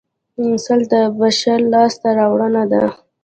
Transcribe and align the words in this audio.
سل 0.65 0.81
د 0.93 0.95
بشر 1.19 1.59
لاسته 1.73 2.07
راوړنه 2.19 2.63
ده 2.71 2.83